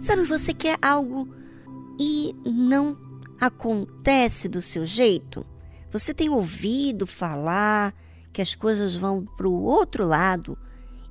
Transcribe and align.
Sabe, 0.00 0.22
você 0.22 0.54
quer 0.54 0.78
algo 0.80 1.28
e 1.98 2.32
não 2.44 2.96
acontece 3.40 4.48
do 4.48 4.62
seu 4.62 4.86
jeito? 4.86 5.44
Você 5.90 6.14
tem 6.14 6.28
ouvido 6.28 7.06
falar 7.06 7.92
que 8.32 8.40
as 8.40 8.54
coisas 8.54 8.94
vão 8.94 9.24
para 9.24 9.48
o 9.48 9.62
outro 9.64 10.06
lado 10.06 10.56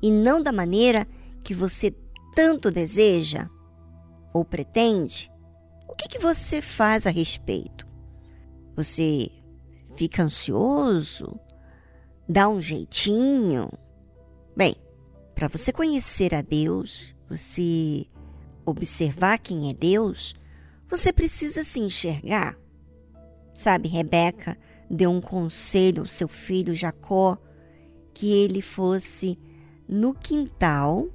e 0.00 0.10
não 0.10 0.40
da 0.40 0.52
maneira 0.52 1.06
que 1.42 1.52
você 1.52 1.92
tanto 2.34 2.70
deseja 2.70 3.48
ou 4.32 4.44
pretende? 4.44 5.32
O 5.88 5.94
que, 5.94 6.08
que 6.08 6.18
você 6.18 6.62
faz 6.62 7.06
a 7.06 7.10
respeito? 7.10 7.86
Você 8.76 9.30
fica 9.96 10.22
ansioso? 10.22 11.40
Dá 12.28 12.48
um 12.48 12.60
jeitinho? 12.60 13.68
Bem, 14.54 14.76
para 15.34 15.48
você 15.48 15.72
conhecer 15.72 16.34
a 16.34 16.42
Deus, 16.42 17.14
você 17.28 18.06
observar 18.66 19.38
quem 19.38 19.70
é 19.70 19.74
Deus, 19.74 20.34
você 20.88 21.12
precisa 21.12 21.62
se 21.62 21.80
enxergar. 21.80 22.58
Sabe, 23.54 23.88
Rebeca 23.88 24.58
deu 24.90 25.10
um 25.10 25.20
conselho 25.20 26.02
ao 26.02 26.08
seu 26.08 26.28
filho 26.28 26.74
Jacó 26.74 27.38
que 28.12 28.32
ele 28.32 28.60
fosse 28.60 29.38
no 29.88 30.12
quintal 30.12 31.08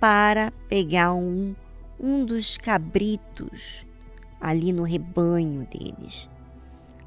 para 0.00 0.50
pegar 0.68 1.14
um, 1.14 1.54
um 1.98 2.24
dos 2.24 2.58
cabritos 2.58 3.86
ali 4.40 4.72
no 4.72 4.82
rebanho 4.82 5.66
deles 5.66 6.28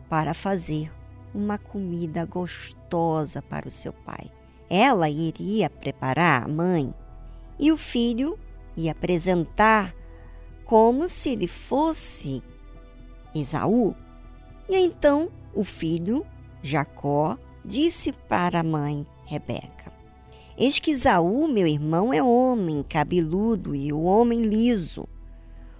para 0.10 0.34
fazer 0.34 0.92
uma 1.34 1.58
comida 1.58 2.26
gostosa 2.26 3.42
para 3.42 3.68
o 3.68 3.72
seu 3.72 3.94
pai. 3.94 4.32
Ela 4.70 5.10
iria 5.10 5.70
preparar 5.70 6.44
a 6.44 6.48
mãe 6.48 6.94
e 7.60 7.72
o 7.72 7.78
filho 7.78 8.40
e 8.78 8.90
apresentar 8.90 9.94
como 10.64 11.10
se 11.10 11.32
ele 11.32 11.48
fosse 11.48 12.44
Esaú. 13.34 13.96
E 14.70 14.78
então 14.78 15.30
o 15.54 15.64
filho, 15.64 16.26
Jacó, 16.62 17.38
disse 17.66 18.12
para 18.12 18.60
a 18.60 18.64
mãe 18.64 19.06
Rebeca: 19.26 19.92
Eis 20.58 20.80
que 20.80 20.92
Esaú, 20.92 21.48
meu 21.48 21.66
irmão, 21.66 22.14
é 22.14 22.22
homem 22.22 22.84
cabeludo 22.84 23.76
e 23.76 23.92
o 23.92 24.04
homem 24.04 24.42
liso. 24.42 25.08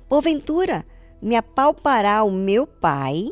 Porventura 0.10 0.86
me 1.22 1.36
apalpará 1.36 2.24
o 2.24 2.32
meu 2.32 2.66
pai 2.66 3.32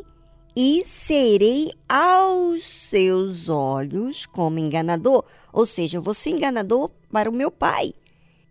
e 0.54 0.82
serei 0.84 1.70
aos 1.88 2.64
seus 2.64 3.48
olhos 3.48 4.24
como 4.24 4.58
enganador. 4.58 5.24
Ou 5.52 5.66
seja, 5.66 5.98
eu 5.98 6.02
vou 6.02 6.14
ser 6.14 6.30
enganador 6.30 6.90
para 7.10 7.28
o 7.28 7.32
meu 7.32 7.50
pai. 7.50 7.94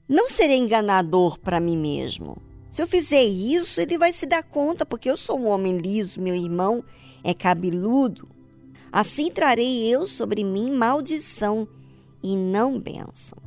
Não 0.08 0.30
serei 0.30 0.58
enganador 0.58 1.40
para 1.40 1.60
mim 1.60 1.76
mesmo. 1.76 2.38
Se 2.70 2.82
eu 2.82 2.88
fizer 2.88 3.24
isso, 3.24 3.82
ele 3.82 3.98
vai 3.98 4.14
se 4.14 4.26
dar 4.26 4.44
conta, 4.44 4.86
porque 4.86 5.10
eu 5.10 5.18
sou 5.18 5.40
um 5.40 5.48
homem 5.48 5.78
liso, 5.78 6.22
meu 6.22 6.36
irmão 6.36 6.84
é 7.24 7.34
cabeludo. 7.34 8.30
Assim 8.92 9.32
trarei 9.32 9.88
eu 9.88 10.06
sobre 10.06 10.44
mim 10.44 10.72
maldição 10.72 11.68
e 12.22 12.36
não 12.36 12.80
bênção. 12.80 13.38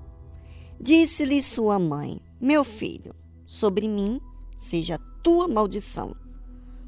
Disse-lhe 0.80 1.42
sua 1.42 1.78
mãe: 1.78 2.20
Meu 2.40 2.64
filho, 2.64 3.14
sobre 3.46 3.86
mim 3.86 4.20
seja 4.58 4.98
tua 5.22 5.46
maldição. 5.46 6.16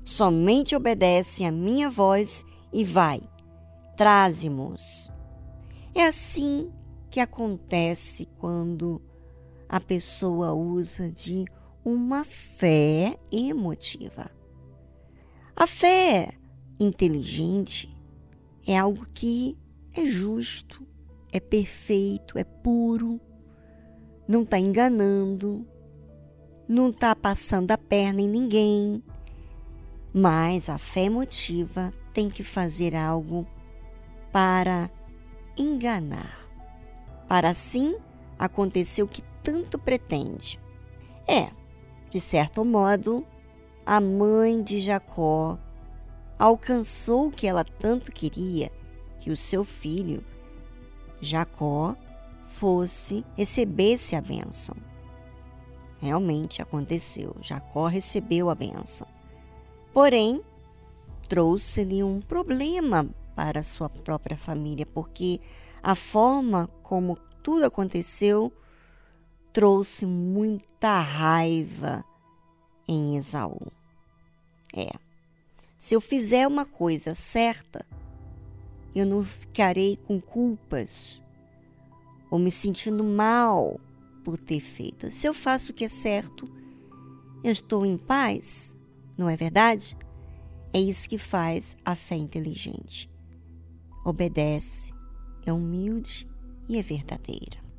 Somente 0.05 0.75
obedece 0.75 1.45
a 1.45 1.53
minha 1.53 1.89
voz 1.89 2.45
e 2.73 2.85
vai, 2.85 3.21
traze-mos. 3.97 5.11
É 5.95 6.07
assim 6.07 6.71
que 7.11 7.21
acontece 7.21 8.29
quando 8.39 9.01
a 9.71 9.79
pessoa 9.79 10.53
usa 10.53 11.13
de 11.13 11.45
uma 11.85 12.25
fé 12.25 13.17
emotiva. 13.31 14.29
A 15.55 15.65
fé 15.65 16.33
inteligente 16.81 17.97
é 18.67 18.77
algo 18.77 19.07
que 19.15 19.57
é 19.95 20.05
justo, 20.05 20.85
é 21.31 21.39
perfeito, 21.39 22.37
é 22.37 22.43
puro, 22.43 23.21
não 24.27 24.43
está 24.43 24.59
enganando, 24.59 25.65
não 26.67 26.91
está 26.91 27.15
passando 27.15 27.71
a 27.71 27.79
perna 27.79 28.23
em 28.23 28.29
ninguém. 28.29 29.05
Mas 30.13 30.69
a 30.69 30.79
fé 30.79 31.05
emotiva 31.05 31.95
tem 32.13 32.29
que 32.29 32.43
fazer 32.43 32.97
algo 32.97 33.47
para 34.33 34.91
enganar, 35.57 36.49
para 37.29 37.51
assim 37.51 37.95
acontecer 38.37 39.05
o 39.05 39.09
que 39.09 39.30
tanto 39.43 39.79
pretende. 39.79 40.59
É, 41.27 41.49
de 42.11 42.21
certo 42.21 42.65
modo, 42.65 43.25
a 43.85 44.01
mãe 44.01 44.63
de 44.63 44.81
Jacó 44.81 45.59
alcançou 46.39 47.27
o 47.27 47.31
que 47.31 47.47
ela 47.47 47.65
tanto 47.65 48.11
queria, 48.11 48.71
que 49.21 49.31
o 49.31 49.37
seu 49.37 49.65
filho, 49.65 50.25
Jacó, 51.21 51.95
fosse, 52.45 53.25
recebesse 53.37 54.17
a 54.17 54.21
bênção. 54.21 54.77
Realmente 56.01 56.63
aconteceu, 56.63 57.37
Jacó 57.43 57.87
recebeu 57.87 58.49
a 58.49 58.55
bênção. 58.55 59.07
Porém, 59.93 60.41
trouxe-lhe 61.29 62.03
um 62.03 62.21
problema 62.21 63.07
para 63.35 63.63
sua 63.63 63.89
própria 63.89 64.37
família, 64.37 64.87
porque 64.87 65.41
a 65.83 65.95
forma 65.95 66.69
como 66.83 67.17
tudo 67.43 67.65
aconteceu 67.65 68.53
trouxe 69.53 70.07
muita 70.07 71.01
raiva 71.01 72.05
em 72.87 73.17
Esaú. 73.17 73.73
É, 74.75 74.91
se 75.77 75.95
eu 75.95 76.01
fizer 76.01 76.47
uma 76.47 76.65
coisa 76.65 77.15
certa, 77.15 77.85
eu 78.95 79.07
não 79.07 79.25
ficarei 79.25 79.97
com 79.97 80.21
culpas 80.21 81.23
ou 82.31 82.39
me 82.39 82.51
sentindo 82.51 83.03
mal 83.03 83.81
por 84.25 84.37
ter 84.37 84.61
feito. 84.61 85.11
Se 85.11 85.27
eu 85.27 85.35
faço 85.35 85.73
o 85.73 85.75
que 85.75 85.85
é 85.85 85.89
certo, 85.89 86.49
eu 87.43 87.51
estou 87.51 87.85
em 87.87 87.97
paz, 87.97 88.77
não 89.17 89.29
é 89.29 89.37
verdade? 89.37 89.97
É 90.73 90.81
isso 90.81 91.09
que 91.09 91.19
faz 91.19 91.77
a 91.85 91.97
fé 91.97 92.15
inteligente. 92.15 93.11
Obedece, 94.05 94.93
é 95.45 95.53
humilde 95.53 96.29
e 96.69 96.79
é 96.79 96.83
verdadeira. 96.83 97.70